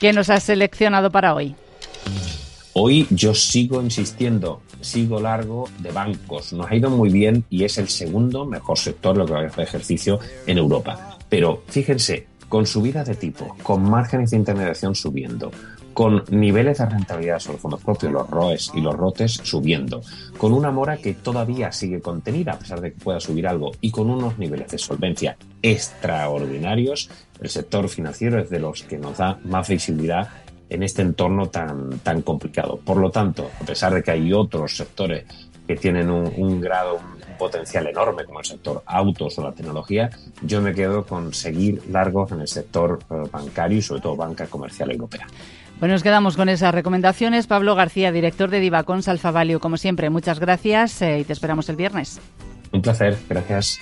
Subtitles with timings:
[0.00, 1.54] ¿Qué nos has seleccionado para hoy?
[2.72, 6.54] Hoy yo sigo insistiendo, sigo largo de bancos.
[6.54, 9.46] Nos ha ido muy bien y es el segundo mejor sector lo que va a
[9.46, 11.18] hacer ejercicio en Europa.
[11.28, 15.52] Pero fíjense, con subida de tipo, con márgenes de intermediación subiendo,
[15.94, 20.02] con niveles de rentabilidad sobre fondos propios, los ROEs y los ROTES subiendo,
[20.36, 23.92] con una mora que todavía sigue contenida a pesar de que pueda subir algo y
[23.92, 27.08] con unos niveles de solvencia extraordinarios,
[27.40, 30.28] el sector financiero es de los que nos da más visibilidad
[30.68, 32.80] en este entorno tan, tan complicado.
[32.84, 35.24] Por lo tanto, a pesar de que hay otros sectores
[35.68, 40.10] que tienen un, grado, un potencial enorme, como el sector autos o la tecnología,
[40.42, 44.46] yo me quedo con seguir largos en el sector eh, bancario y sobre todo banca
[44.46, 45.26] comercial europea.
[45.80, 47.46] Bueno, nos quedamos con esas recomendaciones.
[47.46, 51.70] Pablo García, director de Divacons Alfa Value, como siempre, muchas gracias eh, y te esperamos
[51.70, 52.20] el viernes.
[52.72, 53.80] Un placer, gracias.